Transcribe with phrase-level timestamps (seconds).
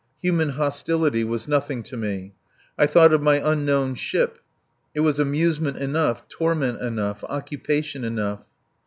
[0.23, 2.33] Human hostility was nothing to me.
[2.75, 4.39] I thought of my unknown ship.
[4.95, 8.41] It was amusement enough, torment enough, occupation enough.